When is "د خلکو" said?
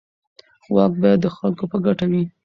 1.23-1.63